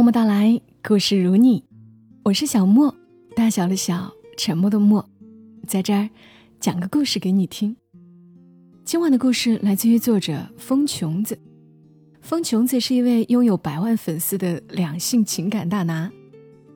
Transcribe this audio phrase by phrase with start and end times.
[0.00, 1.62] 默默到来，故事如你，
[2.22, 2.96] 我是小莫，
[3.36, 5.06] 大小的小，沉默的默，
[5.66, 6.08] 在这儿
[6.58, 7.76] 讲个故事给你听。
[8.82, 11.38] 今晚的故事来自于作者风琼子。
[12.22, 16.10] 风琼子是一位拥有百万粉丝的两性情感大拿，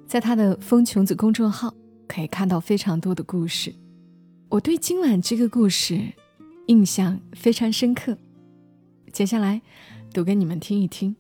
[0.07, 1.73] 在他的风琼子公众号
[2.07, 3.75] 可以看到非常多的故事。
[4.51, 5.99] 我对今晚这个故事
[6.67, 8.19] 印象非常深刻，
[9.15, 9.63] 接下来
[10.13, 11.17] 读给你们听一听。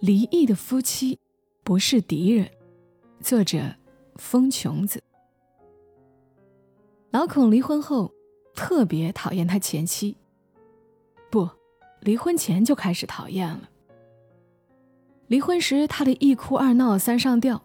[0.00, 1.18] 离异的夫妻
[1.62, 2.50] 不是敌人。
[3.20, 3.74] 作者：
[4.16, 5.02] 风琼子。
[7.10, 8.12] 老孔离婚后
[8.54, 10.16] 特别讨厌他前妻，
[11.30, 11.48] 不，
[12.00, 13.70] 离婚前就开始讨厌了。
[15.28, 17.64] 离婚时他的一哭二闹三上吊，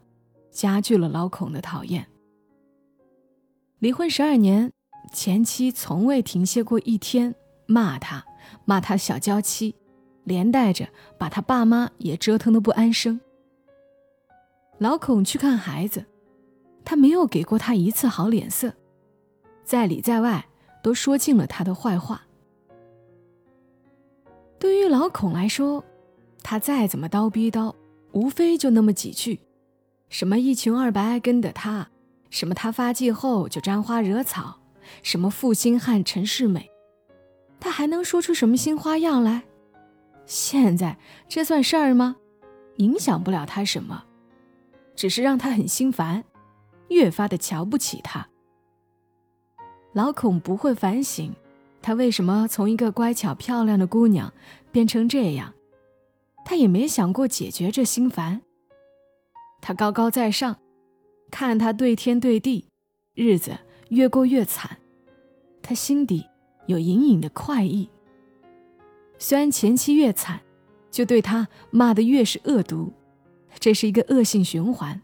[0.50, 2.08] 加剧了老孔的讨厌。
[3.80, 4.72] 离婚十二年，
[5.14, 8.26] 前妻从未停歇过一天，骂他，
[8.64, 9.76] 骂他小娇妻。
[10.24, 13.20] 连带着把他爸妈也折腾的不安生。
[14.78, 16.06] 老孔去看孩子，
[16.84, 18.74] 他没有给过他一次好脸色，
[19.64, 20.46] 在里在外
[20.82, 22.24] 都说尽了他的坏话。
[24.58, 25.84] 对于老孔来说，
[26.44, 27.74] 他再怎么叨逼叨，
[28.12, 29.40] 无非就那么几句：
[30.10, 31.90] 什么一穷二白跟着他，
[32.30, 34.60] 什么他发迹后就沾花惹草，
[35.04, 36.70] 什么负心汉陈世美，
[37.60, 39.44] 他还能说出什么新花样来？
[40.32, 42.16] 现在这算事儿吗？
[42.78, 44.06] 影响不了他什么，
[44.96, 46.24] 只是让他很心烦，
[46.88, 48.30] 越发的瞧不起他。
[49.92, 51.36] 老孔不会反省，
[51.82, 54.32] 他为什么从一个乖巧漂亮的姑娘
[54.72, 55.54] 变成这样，
[56.46, 58.42] 他也没想过解决这心烦。
[59.60, 60.56] 他高高在上，
[61.30, 62.70] 看他对天对地，
[63.16, 63.58] 日子
[63.90, 64.78] 越过越惨，
[65.62, 66.26] 他心底
[66.68, 67.90] 有隐隐的快意。
[69.22, 70.42] 虽然前妻越惨，
[70.90, 72.92] 就对他骂的越是恶毒，
[73.60, 75.00] 这是一个恶性循环，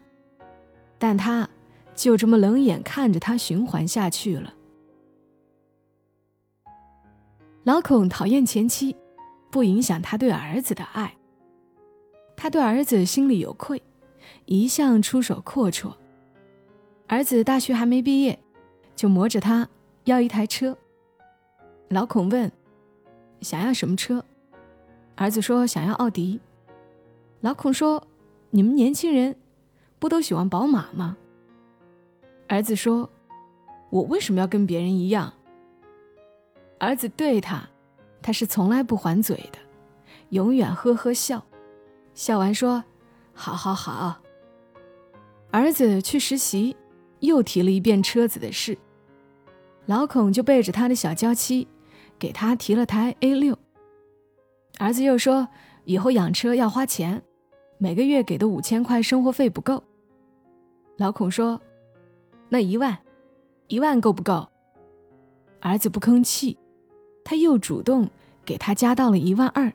[0.98, 1.48] 但他
[1.94, 4.52] 就这么冷眼看着他循环下去了。
[7.62, 8.96] 老孔讨厌前妻，
[9.52, 11.14] 不影响他对儿子的爱。
[12.36, 13.80] 他对儿子心里有愧，
[14.46, 15.94] 一向出手阔绰。
[17.06, 18.36] 儿子大学还没毕业，
[18.96, 19.68] 就磨着他
[20.04, 20.76] 要一台车。
[21.88, 22.50] 老孔问。
[23.40, 24.24] 想要什么车？
[25.16, 26.40] 儿子说想要奥迪。
[27.40, 28.06] 老孔说
[28.50, 29.36] ：“你们年轻人
[29.98, 31.16] 不都喜欢宝马吗？”
[32.48, 33.10] 儿子说
[33.90, 35.32] ：“我为什么要跟别人一样？”
[36.78, 37.68] 儿子对他，
[38.22, 39.58] 他是从来不还嘴的，
[40.30, 41.44] 永远呵呵笑，
[42.14, 42.84] 笑完说
[43.34, 44.20] ：“好好好。”
[45.50, 46.76] 儿子去实习，
[47.20, 48.76] 又提了一遍车子的事，
[49.86, 51.66] 老孔就背着他的小娇妻。
[52.18, 53.56] 给他提了台 A 六，
[54.78, 55.48] 儿子又说
[55.84, 57.22] 以后养车要花钱，
[57.78, 59.82] 每个月给的五千块生活费不够。
[60.96, 61.60] 老孔说
[62.50, 62.98] ：“那一万，
[63.68, 64.48] 一万够不够？”
[65.60, 66.58] 儿子不吭气，
[67.24, 68.08] 他又主动
[68.44, 69.72] 给他加到了一万二。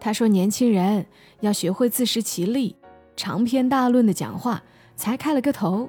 [0.00, 1.06] 他说：“年轻人
[1.40, 2.76] 要学会自食其力，
[3.16, 4.62] 长篇大论的讲话
[4.96, 5.88] 才开了个头。”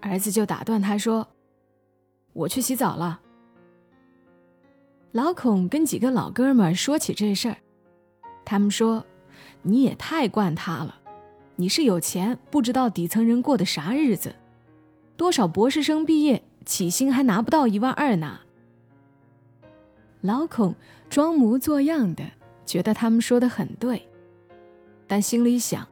[0.00, 1.28] 儿子就打断他说
[2.32, 3.20] ：“我去洗澡了。”
[5.12, 7.58] 老孔跟几个老哥们说起这事儿，
[8.46, 9.04] 他们说
[9.60, 11.00] ：“你也太惯他了，
[11.56, 14.34] 你是有钱不知道底层人过的啥日子，
[15.18, 18.40] 多少博士生毕业起薪还拿不到一万二呢。”
[20.22, 20.74] 老孔
[21.10, 22.24] 装模作样的
[22.64, 24.08] 觉得他们说的很对，
[25.06, 25.86] 但心里想：“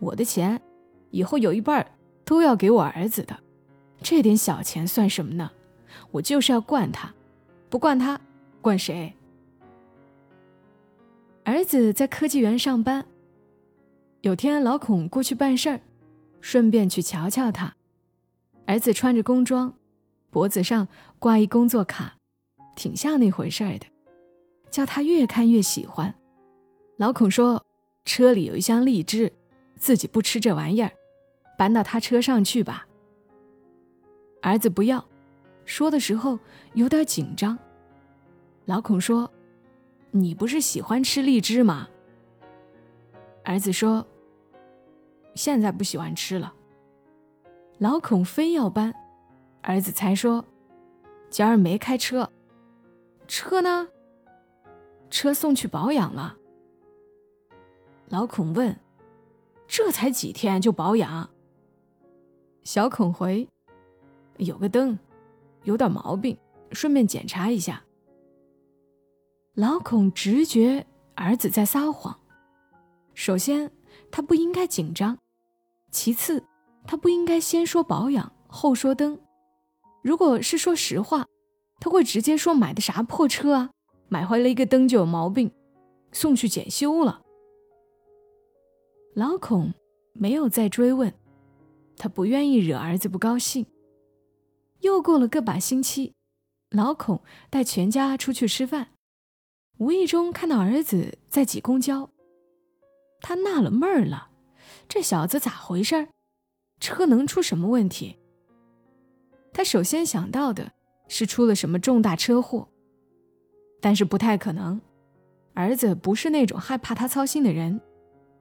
[0.00, 0.58] 我的钱
[1.10, 1.86] 以后有一半
[2.24, 3.38] 都要给我儿子的，
[4.00, 5.50] 这点小钱算什么呢？
[6.12, 7.12] 我就是要惯他，
[7.68, 8.18] 不惯他。”
[8.60, 9.14] 惯谁？
[11.44, 13.04] 儿子在科技园上班。
[14.22, 15.80] 有天老孔过去办事儿，
[16.40, 17.74] 顺便去瞧瞧他。
[18.66, 19.72] 儿子穿着工装，
[20.28, 20.86] 脖子上
[21.18, 22.16] 挂一工作卡，
[22.74, 23.86] 挺像那回事儿的，
[24.70, 26.14] 叫他越看越喜欢。
[26.98, 27.64] 老孔说
[28.04, 29.32] ：“车里有一箱荔枝，
[29.76, 30.92] 自己不吃这玩意儿，
[31.56, 32.86] 搬到他车上去吧。”
[34.42, 35.02] 儿子不要，
[35.64, 36.38] 说的时候
[36.74, 37.56] 有点紧张。
[38.68, 39.32] 老孔说
[40.12, 41.88] ：“你不是喜欢吃荔枝吗？”
[43.42, 44.06] 儿子说
[45.34, 46.52] ：“现在不喜欢吃了。”
[47.80, 48.94] 老孔非要搬，
[49.62, 50.44] 儿子才说
[51.30, 52.30] ：“今儿没开车，
[53.26, 53.88] 车呢？
[55.08, 56.36] 车送去保养了。”
[58.10, 58.78] 老孔问
[59.66, 61.30] ：“这才几天就保养？”
[62.64, 63.48] 小孔回
[64.36, 64.98] ：“有个灯，
[65.62, 66.36] 有点毛病，
[66.72, 67.82] 顺便检查一下。”
[69.58, 72.16] 老孔直觉儿子在撒谎。
[73.12, 73.72] 首先，
[74.08, 75.16] 他不应该紧张；
[75.90, 76.44] 其次，
[76.86, 79.18] 他不应该先说保养后说灯。
[80.00, 81.26] 如果是说实话，
[81.80, 83.70] 他会直接说买的啥破车啊，
[84.08, 85.50] 买坏了一个灯就有毛病，
[86.12, 87.22] 送去检修了。
[89.16, 89.74] 老孔
[90.12, 91.12] 没有再追问，
[91.96, 93.66] 他不愿意惹儿子不高兴。
[94.82, 96.14] 又过了个把星期，
[96.70, 97.20] 老孔
[97.50, 98.90] 带全家出去吃饭，
[99.78, 102.10] 无意中看到儿子在挤公交，
[103.20, 104.30] 他纳了闷儿了，
[104.88, 106.08] 这小子咋回事？
[106.80, 108.18] 车能出什么问题？
[109.52, 110.72] 他首先想到的
[111.06, 112.68] 是出了什么重大车祸，
[113.80, 114.80] 但是不太可能，
[115.54, 117.80] 儿子不是那种害怕他操心的人。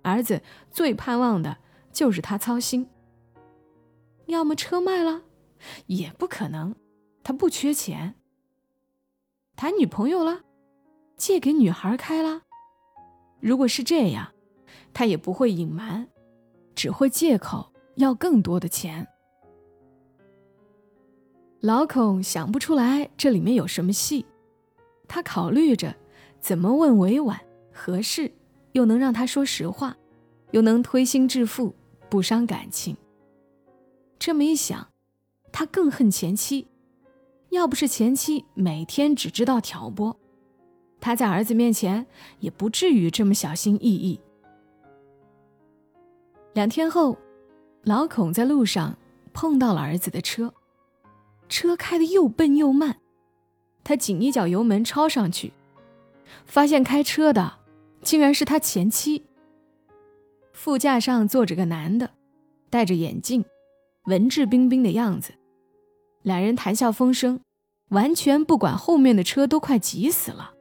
[0.02, 0.42] 儿子
[0.72, 1.58] 最盼望的
[1.92, 2.90] 就是他操心。
[4.26, 5.22] 要么车卖了，
[5.86, 6.76] 也不可能，
[7.24, 8.16] 他不缺钱。
[9.56, 10.42] 谈女朋友了，
[11.18, 12.44] 借给女孩开了。
[13.42, 14.32] 如果是这样，
[14.94, 16.08] 他也不会隐瞒，
[16.74, 19.06] 只会借口要更多的钱。
[21.60, 24.26] 老孔想不出来这里面有什么戏，
[25.08, 25.96] 他考虑着
[26.40, 27.40] 怎么问委婉
[27.74, 28.32] 合适。
[28.74, 29.98] 又能让他说实话，
[30.52, 31.74] 又能推心置腹，
[32.12, 32.96] 不伤感情。
[34.20, 34.88] 这么一想，
[35.52, 36.68] 他更恨前妻。
[37.50, 40.16] 要不是前妻每天只知道挑拨，
[41.00, 42.06] 他在儿子面前
[42.40, 44.20] 也不至于这么小心翼翼。
[46.54, 47.18] 两天后，
[47.84, 48.98] 老孔在路上
[49.34, 50.54] 碰到了儿子的车，
[51.48, 52.98] 车开的又笨又慢，
[53.84, 55.54] 他紧一脚油门超上去，
[56.46, 57.54] 发现开车的。
[58.04, 59.26] 竟然是他前妻。
[60.54, 62.12] 副驾上坐着个男的，
[62.70, 63.44] 戴着眼镜，
[64.06, 65.34] 文质彬彬的样子。
[66.22, 67.42] 两人谈笑风生，
[67.90, 70.54] 完全不管后面的车都快挤死了。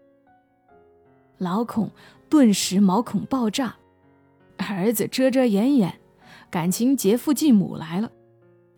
[1.38, 1.90] 老孔
[2.28, 3.76] 顿时毛孔爆炸，
[4.56, 6.00] 儿子遮遮掩掩，
[6.50, 8.10] 感情劫富济母来了。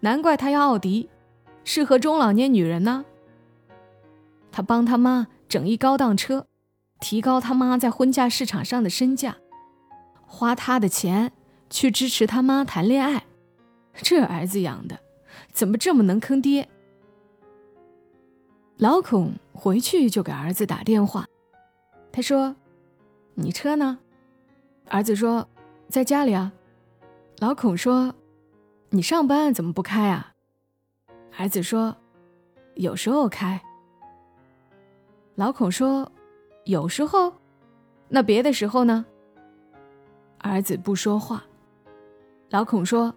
[0.00, 1.08] 难怪他要奥迪，
[1.64, 3.04] 适合中老年女人呢。
[4.50, 6.46] 他帮他妈整一高档车。
[7.00, 9.36] 提高他妈在婚嫁市场上的身价，
[10.26, 11.30] 花他的钱
[11.70, 13.24] 去支持他妈谈恋爱，
[13.94, 14.98] 这儿子养的
[15.52, 16.68] 怎么这么能坑爹？
[18.78, 21.24] 老孔回去就给儿子打电话，
[22.12, 22.54] 他说
[23.34, 23.98] ：“你车呢？”
[24.88, 25.48] 儿子说
[25.88, 26.52] ：“在家里啊。”
[27.40, 28.14] 老孔说
[28.90, 30.34] ：“你上班怎么不开啊？”
[31.38, 31.96] 儿子说
[32.74, 33.60] ：“有时候开。”
[35.36, 36.10] 老孔说。
[36.64, 37.32] 有时候，
[38.10, 39.06] 那别的时候呢？
[40.36, 41.42] 儿子不说话。
[42.50, 43.14] 老孔说：“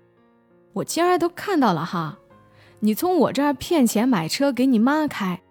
[0.71, 2.17] 我今儿都看到了哈，
[2.79, 5.41] 你从我这儿骗钱买车给你妈开，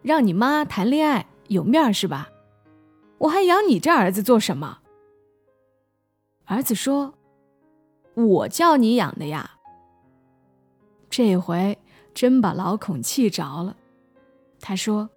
[0.00, 2.30] 让你妈谈恋爱有面是吧？
[3.18, 4.80] 我还养你这儿子做什么？”
[6.46, 7.14] 儿子说
[8.14, 9.58] ：“我叫你养的呀。”
[11.10, 11.78] 这回
[12.12, 13.76] 真把老孔气着了。
[14.60, 15.10] 他说：“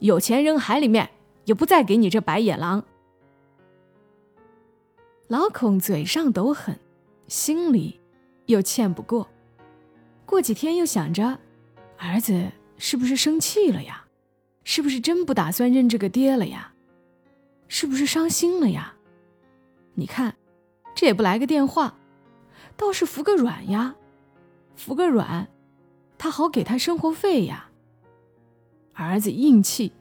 [0.00, 1.10] 有钱扔海里面。”
[1.46, 2.84] 也不再给你这白眼狼。
[5.26, 6.78] 老孔嘴上抖狠，
[7.26, 7.98] 心里
[8.46, 9.26] 又欠不过。
[10.26, 11.40] 过几天又想着，
[11.98, 14.04] 儿子是不是生气了呀？
[14.62, 16.72] 是不是真不打算认这个爹了呀？
[17.72, 18.94] 是不是伤心了呀？
[19.94, 20.34] 你看，
[20.94, 21.94] 这也不来个电话，
[22.76, 23.94] 倒是服个软呀，
[24.74, 25.48] 服个软，
[26.18, 27.70] 他好给他生活费呀。
[28.92, 29.92] 儿子硬气。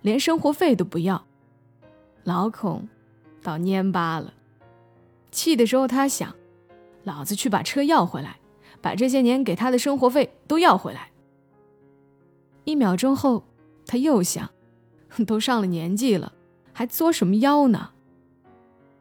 [0.00, 1.26] 连生活费都不要，
[2.22, 2.88] 老孔
[3.42, 4.32] 倒蔫巴了。
[5.32, 6.36] 气的时候，他想：
[7.02, 8.38] 老子去把车要回来，
[8.80, 11.10] 把这些年给他的生活费都要回来。
[12.62, 13.42] 一秒钟后，
[13.84, 14.48] 他又想：
[15.26, 16.32] 都上了年纪了，
[16.78, 17.90] 还作什么妖呢？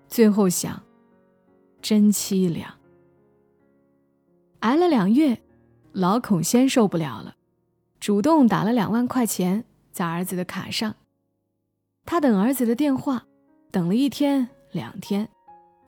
[0.07, 0.81] 最后想：
[1.79, 2.73] 真凄凉。
[4.61, 5.43] 挨了两月，
[5.91, 7.35] 老孔先受不了了，
[7.99, 9.63] 主动打了两万块钱。
[9.91, 10.95] 在儿子的卡上，
[12.03, 13.27] 他等儿子的电话，
[13.69, 15.29] 等了一天、两天、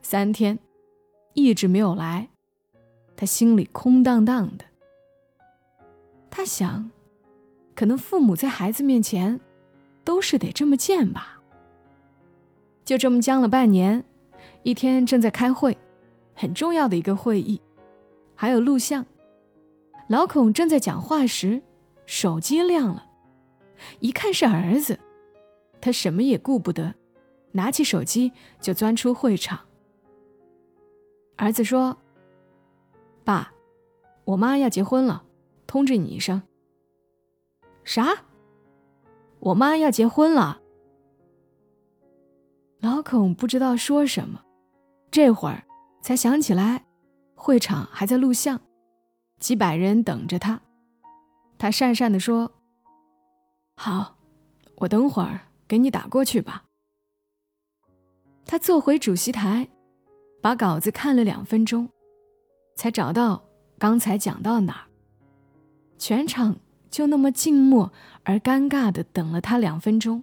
[0.04, 0.60] 三天，
[1.34, 2.30] 一直没有来。
[3.16, 4.66] 他心里空荡荡的。
[6.30, 6.92] 他想，
[7.74, 9.40] 可能父母在孩子面前，
[10.04, 11.38] 都是得这么贱吧。
[12.90, 14.04] 就这么僵了半年。
[14.64, 15.78] 一天正在开会，
[16.34, 17.62] 很重要的一个会议，
[18.34, 19.06] 还有录像。
[20.08, 21.62] 老孔正在讲话时，
[22.08, 23.06] 手机亮了。
[24.00, 24.98] 一看是儿子，
[25.80, 26.96] 他什么也顾不得，
[27.52, 29.60] 拿起手机就钻出会场。
[31.36, 31.96] 儿子说
[33.24, 33.54] ：“爸，
[34.26, 35.22] 我妈要结婚了，
[35.68, 36.42] 通知你一声。”
[37.86, 38.26] 啥？
[39.40, 40.60] 我妈要结婚了？
[43.00, 44.42] 老孔不知道说什么，
[45.10, 45.64] 这会儿
[46.02, 46.84] 才想起来，
[47.34, 48.60] 会场还在录像，
[49.40, 50.60] 几百人等着他。
[51.58, 52.52] 他讪讪地说
[53.78, 54.18] ：“好，
[54.80, 56.66] 我等会儿给你打过去吧。”
[58.46, 59.70] 他坐回主席台，
[60.42, 61.88] 把稿子看了两分钟，
[62.76, 63.42] 才找到
[63.78, 64.84] 刚才讲到哪儿。
[65.98, 66.58] 全场
[66.92, 67.94] 就那么静默
[68.26, 70.22] 而尴尬的等了他两分钟。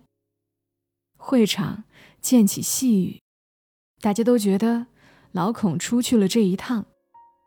[1.28, 1.82] 会场
[2.22, 3.20] 溅起细雨，
[4.00, 4.86] 大家都觉得
[5.32, 6.86] 老孔出去了这一趟，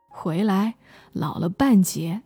[0.09, 0.75] 回来
[1.13, 2.23] 老了半截。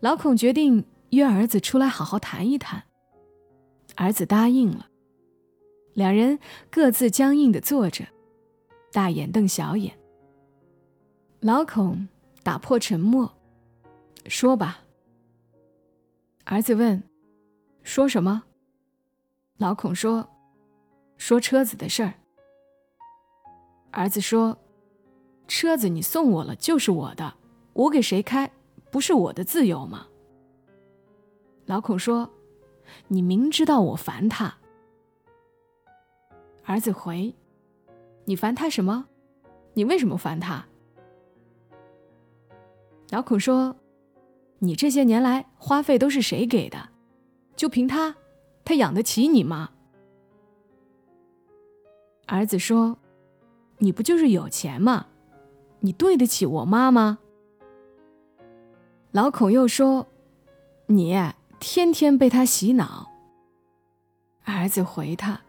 [0.00, 2.82] 老孔决定约儿子出来好好谈一谈，
[3.94, 4.88] 儿子答应了。
[5.94, 8.08] 两人各自僵硬的坐着，
[8.90, 9.96] 大眼瞪小眼。
[11.38, 12.08] 老孔
[12.42, 13.32] 打破沉默，
[14.26, 14.82] 说吧。
[16.46, 17.00] 儿子问
[17.84, 18.42] ：“说什么？”
[19.62, 20.28] 老孔说
[21.16, 22.14] ：“说车子的事儿。”
[23.92, 24.58] 儿子说
[25.46, 27.32] ：“车子你送我了就是我的，
[27.72, 28.50] 我给谁开？”
[28.90, 30.08] 不是我的自由吗？
[31.66, 32.28] 老孔说
[33.06, 34.52] ：“你明知道我烦他。”
[36.66, 37.32] 儿子回
[38.26, 39.06] ：“你烦他什么？
[39.74, 40.66] 你为什么烦他？”
[43.10, 43.76] 老孔说
[44.58, 46.88] ：“你这些年来花费都是谁给的？
[47.54, 48.16] 就凭他，
[48.64, 49.70] 他养得起你吗？”
[52.26, 52.98] 儿子说
[53.78, 55.06] ：“你不就是有钱吗？
[55.80, 57.18] 你对得起我妈吗？”
[59.12, 60.06] 老孔又说
[60.86, 61.14] ：“你
[61.60, 63.10] 天天被他洗脑。”
[64.44, 65.40] 儿子回他：“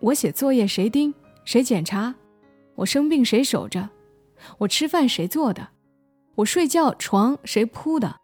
[0.00, 2.14] 我写作业谁盯谁检查？
[2.74, 3.90] 我生病谁守着？
[4.58, 5.68] 我吃饭谁做的？
[6.36, 8.16] 我睡觉床谁铺的？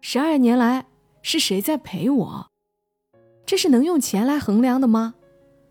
[0.00, 0.86] 十二年来
[1.22, 2.51] 是谁在陪我？
[3.52, 5.12] 这是能用钱来衡量的吗？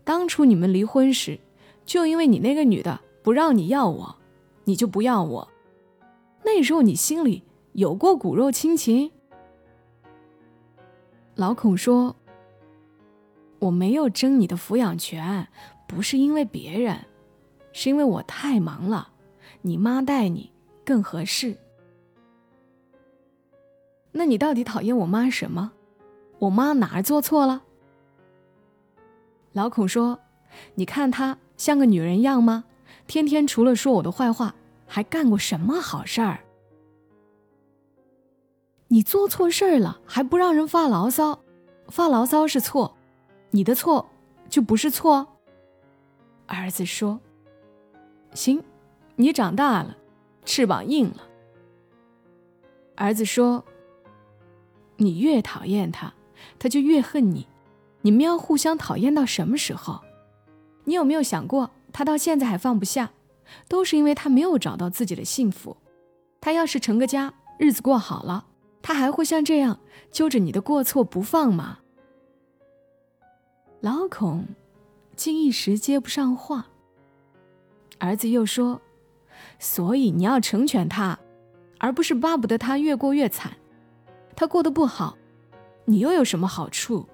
[0.04, 1.40] 当初你们离婚时，
[1.84, 4.16] 就因为你那个女的不让你要我，
[4.62, 5.48] 你就不要我。
[6.44, 7.42] 那时候你心里……”
[7.74, 9.10] 有过骨肉亲情？
[11.34, 12.14] 老孔说
[13.58, 15.48] ：“我没有争你的抚养权，
[15.88, 16.96] 不是因为别人，
[17.72, 19.08] 是因为我太忙了，
[19.62, 20.52] 你妈带你
[20.84, 21.56] 更合适。
[24.12, 25.72] 那你到底讨厌我妈什么？
[26.38, 27.64] 我妈哪儿做错了？”
[29.52, 30.18] 老孔说
[30.76, 32.64] ：“你看她像个女人样吗？
[33.06, 34.54] 天天除了说我的坏话，
[34.86, 36.40] 还干过什么好事儿？”
[38.88, 41.42] 你做错事儿了还不让人发牢骚，
[41.88, 42.96] 发牢骚是错，
[43.50, 44.10] 你的错
[44.48, 45.26] 就不是错。
[46.46, 47.18] 儿子说
[48.34, 48.62] ：“行，
[49.16, 49.96] 你长大了，
[50.44, 51.22] 翅膀硬了。”
[52.96, 53.64] 儿子说
[54.98, 56.12] ：“你越讨厌他，
[56.58, 57.48] 他就越恨你，
[58.02, 60.00] 你们要互相讨厌到什么时候？
[60.84, 63.12] 你有没有想过，他到现在还放不下，
[63.68, 65.76] 都是因为他没有找到自己的幸福。
[66.40, 68.46] 他要是成个家，日子过好了。”
[68.82, 69.78] 他还会像这样
[70.10, 71.78] 揪着你的过错不放吗？
[73.80, 74.44] 老孔
[75.14, 76.66] 竟一时接不上话。
[78.00, 78.82] 儿子又说
[79.60, 81.16] ：“所以你要成全他，
[81.78, 83.52] 而不是巴不得他越过越惨。
[84.34, 85.16] 他过得不好，
[85.84, 87.08] 你又有什么好处？”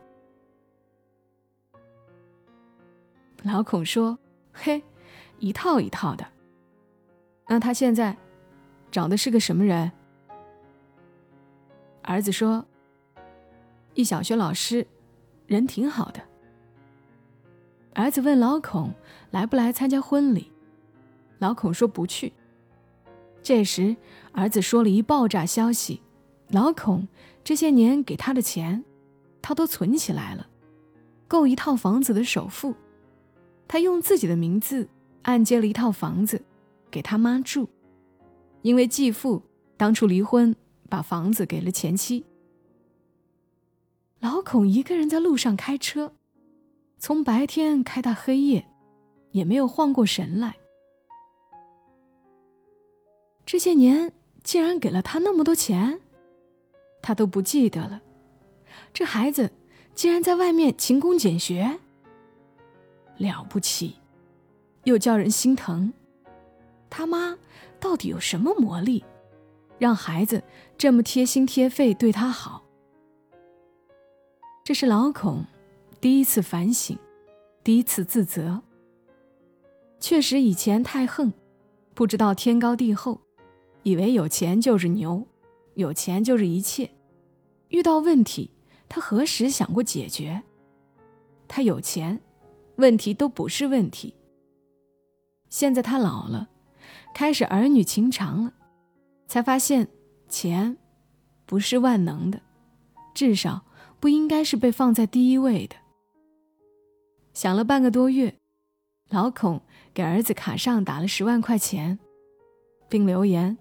[3.42, 4.18] 老孔说
[4.52, 4.82] ：“嘿，
[5.38, 6.26] 一套一套的。
[7.46, 8.16] 那他现在
[8.90, 9.90] 找的是个什么人？”
[12.02, 12.66] 儿子说
[13.94, 14.86] ：“一小学老师，
[15.46, 16.20] 人挺好的。”
[17.94, 18.92] 儿子问老孔
[19.30, 20.50] 来不来参加婚礼，
[21.38, 22.32] 老孔说不去。
[23.42, 23.96] 这时，
[24.32, 26.02] 儿子说了一爆炸消息：
[26.48, 27.06] 老孔
[27.42, 28.84] 这些年给他的钱，
[29.40, 30.46] 他都存起来了，
[31.26, 32.74] 够一套房子的首付。
[33.68, 34.88] 他用自己的名字
[35.22, 36.42] 按揭了一套房子，
[36.90, 37.68] 给他妈住，
[38.62, 39.42] 因为继父
[39.76, 40.56] 当初离婚。
[40.90, 42.24] 把房子给了前妻。
[44.20, 46.14] 老孔一个人在路上开车，
[46.98, 48.66] 从白天开到黑夜，
[49.32, 50.56] 也没有晃过神来。
[53.44, 54.10] 这些年
[54.42, 56.00] 竟然给了他那么多钱，
[57.02, 58.00] 他都不记得了。
[58.94, 59.52] 这孩子
[59.94, 61.78] 竟然在外面勤工俭学，
[63.18, 63.96] 了不起，
[64.84, 65.92] 又叫人心疼。
[66.88, 67.36] 他妈
[67.78, 69.04] 到底有什么魔力？
[69.78, 70.42] 让孩子
[70.76, 72.64] 这么贴心贴肺对他好，
[74.64, 75.44] 这是老孔
[76.00, 76.98] 第一次反省，
[77.62, 78.60] 第一次自责。
[80.00, 81.32] 确实以前太横，
[81.94, 83.20] 不知道天高地厚，
[83.84, 85.24] 以为有钱就是牛，
[85.74, 86.90] 有钱就是一切。
[87.68, 88.50] 遇到问题，
[88.88, 90.42] 他何时想过解决？
[91.46, 92.20] 他有钱，
[92.78, 94.14] 问题都不是问题。
[95.48, 96.48] 现在他老了，
[97.12, 98.54] 开始儿女情长了，
[99.26, 99.88] 才发现
[100.28, 100.76] 钱
[101.44, 102.40] 不是万能的，
[103.14, 103.64] 至少
[103.98, 105.74] 不应该是被放在第一位的。
[107.34, 108.36] 想了半个多月，
[109.10, 109.60] 老孔
[109.92, 111.98] 给儿子卡上打了十万块钱，
[112.88, 113.58] 并留言：“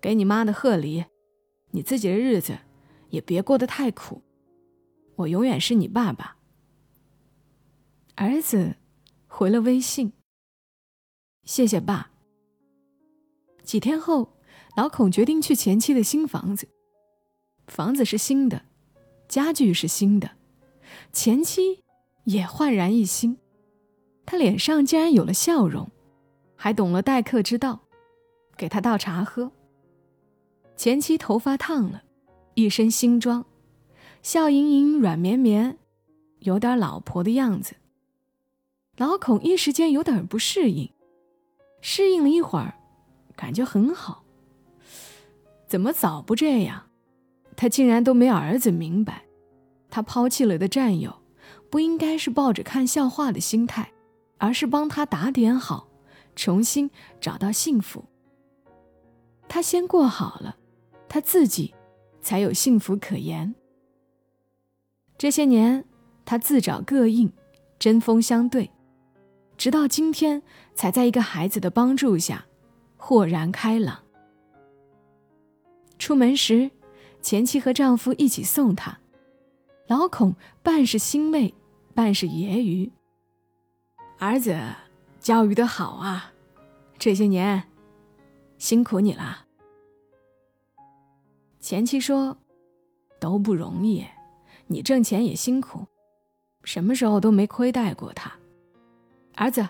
[0.00, 1.06] 给你妈的贺礼，
[1.70, 2.58] 你自己的日子
[3.08, 4.20] 也别过得太苦，
[5.16, 6.36] 我永远是你爸爸。”
[8.22, 8.76] 儿子
[9.28, 10.12] 回了微信。
[11.44, 12.10] 谢谢爸。
[13.62, 14.36] 几天后，
[14.76, 16.68] 老孔决定去前妻的新房子。
[17.66, 18.66] 房子是新的，
[19.26, 20.32] 家具是新的，
[21.14, 21.82] 前妻
[22.24, 23.38] 也焕然一新。
[24.26, 25.90] 他脸上竟然有了笑容，
[26.54, 27.80] 还懂了待客之道，
[28.54, 29.50] 给他倒茶喝。
[30.76, 32.02] 前妻头发烫了，
[32.52, 33.46] 一身新装，
[34.20, 35.78] 笑盈盈、软绵绵，
[36.40, 37.76] 有点老婆的样子。
[39.00, 40.92] 老孔一时间有点不适应。
[41.80, 42.74] 适应了一会儿，
[43.34, 44.22] 感觉很好。
[45.66, 46.82] 怎么早不这样？
[47.56, 49.24] 他竟然都没儿子明白，
[49.88, 51.22] 他抛弃了的战友，
[51.70, 53.90] 不应该是抱着看笑话的心态，
[54.36, 55.88] 而是帮他打点好，
[56.36, 56.90] 重新
[57.22, 58.04] 找到幸福。
[59.48, 60.58] 他先过好了，
[61.08, 61.74] 他自己
[62.20, 63.54] 才有幸福可言。
[65.16, 65.86] 这些年，
[66.26, 67.32] 他自找膈应，
[67.78, 68.70] 针锋相对。
[69.60, 70.42] 直到今天，
[70.74, 72.46] 才在一个孩子的帮助下，
[72.96, 74.02] 豁然开朗。
[75.98, 76.70] 出门时，
[77.20, 79.00] 前妻和丈夫一起送他，
[79.86, 81.52] 老孔半是欣慰，
[81.92, 82.90] 半是揶揄
[84.18, 84.58] ：“儿子，
[85.20, 86.32] 教育的好啊，
[86.98, 87.64] 这些年
[88.56, 89.44] 辛苦你了。”
[91.60, 92.38] 前妻说
[93.20, 94.06] ：“都不容易，
[94.68, 95.86] 你挣钱也辛苦，
[96.64, 98.32] 什么时候都没亏待过他。”
[99.40, 99.66] 儿子，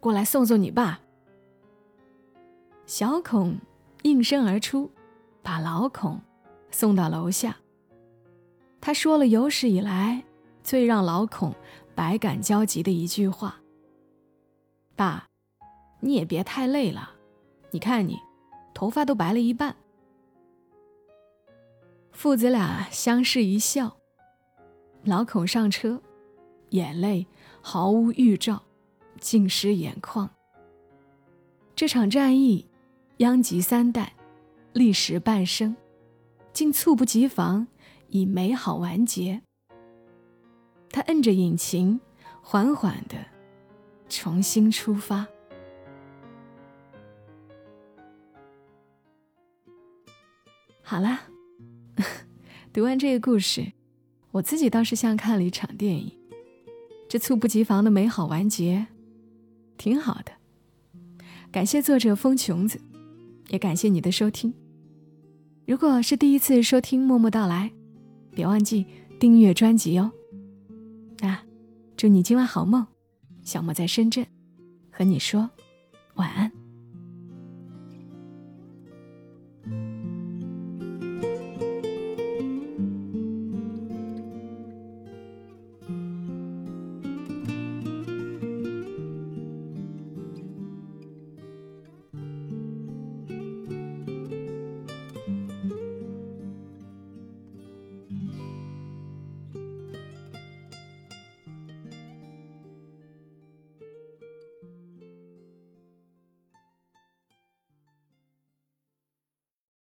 [0.00, 1.00] 过来送送你爸。
[2.84, 3.56] 小孔
[4.02, 4.90] 应声而出，
[5.42, 6.20] 把老孔
[6.70, 7.56] 送到楼下。
[8.82, 10.22] 他说了有史以来
[10.62, 11.54] 最让老孔
[11.94, 13.62] 百感交集的一句话
[14.94, 15.26] ：“爸，
[16.00, 17.12] 你也别太累了，
[17.70, 18.18] 你看你，
[18.74, 19.74] 头发都白了一半。”
[22.12, 23.96] 父子俩相视一笑，
[25.04, 25.98] 老孔上车，
[26.68, 27.26] 眼泪
[27.62, 28.62] 毫无预兆。
[29.22, 30.28] 尽失眼眶。
[31.76, 32.66] 这场战役
[33.18, 34.14] 殃及三代，
[34.72, 35.76] 历时半生，
[36.52, 37.68] 竟猝不及防
[38.08, 39.40] 以美好完结。
[40.90, 42.00] 他摁着引擎，
[42.42, 43.16] 缓缓的
[44.08, 45.26] 重新出发。
[50.82, 51.22] 好啦，
[52.72, 53.72] 读完这个故事，
[54.32, 56.18] 我自己倒是像看了一场电影。
[57.08, 58.88] 这猝不及防的美好完结。
[59.82, 60.30] 挺好的，
[61.50, 62.80] 感谢作者风琼子，
[63.48, 64.54] 也感谢你的收听。
[65.66, 67.72] 如果是第一次收听默默到来，
[68.30, 68.86] 别忘记
[69.18, 70.12] 订阅专辑哦。
[71.18, 71.36] 那
[71.96, 72.86] 祝你今晚好梦，
[73.42, 74.24] 小莫在深圳，
[74.88, 75.50] 和你说
[76.14, 76.61] 晚安。